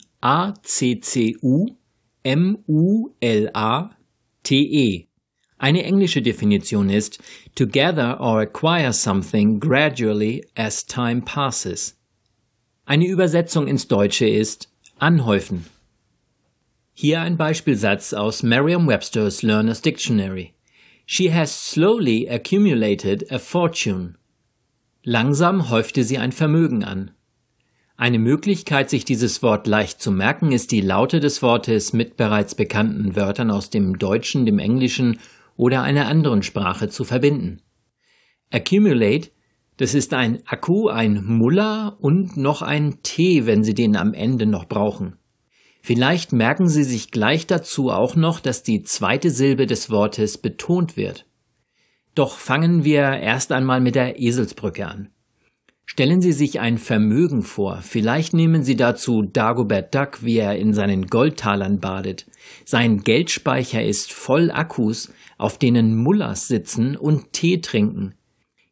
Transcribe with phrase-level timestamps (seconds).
[2.26, 2.66] A-C-C-U-M-U-L-A-T-E.
[5.58, 7.18] Eine englische Definition ist
[7.54, 11.96] to gather or acquire something gradually as time passes.
[12.84, 14.68] Eine Übersetzung ins Deutsche ist
[14.98, 15.64] anhäufen.
[16.92, 20.54] Hier ein Beispielsatz aus Merriam-Webster's Learner's Dictionary.
[21.06, 24.16] She has slowly accumulated a fortune.
[25.04, 27.12] Langsam häufte sie ein Vermögen an.
[27.98, 32.54] Eine Möglichkeit, sich dieses Wort leicht zu merken, ist die Laute des Wortes mit bereits
[32.54, 35.18] bekannten Wörtern aus dem Deutschen, dem Englischen
[35.56, 37.62] oder einer anderen Sprache zu verbinden.
[38.50, 39.30] Accumulate,
[39.78, 44.44] das ist ein Akku, ein Muller und noch ein T, wenn Sie den am Ende
[44.44, 45.16] noch brauchen.
[45.80, 50.98] Vielleicht merken Sie sich gleich dazu auch noch, dass die zweite Silbe des Wortes betont
[50.98, 51.26] wird.
[52.14, 55.10] Doch fangen wir erst einmal mit der Eselsbrücke an.
[55.88, 57.80] Stellen Sie sich ein Vermögen vor.
[57.80, 62.26] Vielleicht nehmen Sie dazu Dagobert Duck, wie er in seinen Goldtalern badet.
[62.64, 68.14] Sein Geldspeicher ist voll Akkus, auf denen Mullers sitzen und Tee trinken.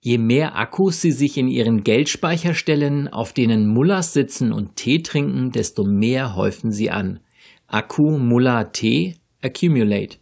[0.01, 5.01] Je mehr Akkus Sie sich in Ihren Geldspeicher stellen, auf denen Mullers sitzen und Tee
[5.01, 7.21] trinken, desto mehr häufen Sie an.
[7.69, 10.19] Akku, Muller, Tee, accumulate.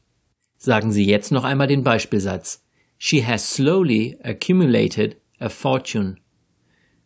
[0.59, 2.65] Sagen Sie jetzt noch einmal den Beispielsatz.
[2.99, 6.22] She has slowly accumulated a fortune.